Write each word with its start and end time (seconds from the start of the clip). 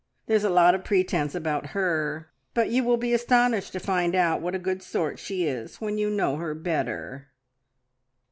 "There's 0.25 0.43
a 0.43 0.49
lot 0.49 0.73
of 0.73 0.83
pretence 0.83 1.35
about 1.35 1.67
her, 1.79 2.31
but 2.55 2.69
you 2.71 2.83
will 2.83 2.97
be 2.97 3.13
astonished 3.13 3.71
to 3.73 3.79
find 3.79 4.15
out 4.15 4.41
what 4.41 4.55
a 4.55 4.57
good 4.57 4.81
sort 4.81 5.19
she 5.19 5.45
is 5.45 5.79
when 5.79 5.99
you 5.99 6.09
know 6.09 6.37
her 6.37 6.55
better." 6.55 7.27